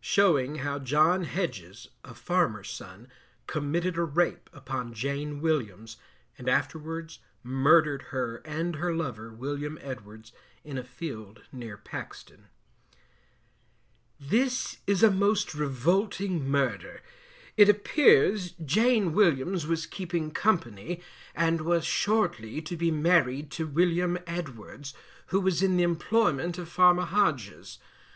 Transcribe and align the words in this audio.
Showing 0.00 0.56
how 0.56 0.80
John 0.80 1.22
Hedges, 1.22 1.90
a 2.02 2.12
farmer's 2.12 2.68
son, 2.70 3.06
committed 3.46 3.96
a 3.96 4.02
rape 4.02 4.50
upon 4.52 4.92
Jane 4.94 5.40
Williams, 5.40 5.96
and 6.36 6.48
afterwards 6.48 7.20
Murdered 7.44 8.06
her 8.10 8.38
and 8.38 8.74
her 8.74 8.92
lover, 8.92 9.32
William 9.32 9.78
Edwards, 9.80 10.32
in 10.64 10.76
a 10.76 10.82
field 10.82 11.42
near 11.52 11.76
Paxton. 11.76 12.48
This 14.18 14.78
is 14.88 15.04
a 15.04 15.10
most 15.12 15.54
revolting 15.54 16.44
Murder. 16.48 17.00
It 17.56 17.68
appears 17.68 18.54
Jane 18.64 19.12
Williams 19.12 19.68
was 19.68 19.86
keeping 19.86 20.32
company, 20.32 21.00
and 21.32 21.60
was 21.60 21.84
shortly 21.84 22.60
to 22.62 22.76
be 22.76 22.90
married 22.90 23.52
to 23.52 23.68
William 23.68 24.18
Edwards, 24.26 24.94
who 25.28 25.40
was 25.40 25.62
in 25.62 25.76
the 25.76 25.84
employment 25.84 26.58
of 26.58 26.68
Farmer 26.68 27.04
Hodges. 27.04 27.78